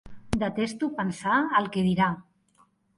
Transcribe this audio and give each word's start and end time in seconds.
Detesto 0.43 0.89
pensar 1.01 1.37
el 1.61 1.71
què 1.77 1.87
dirà! 1.93 2.13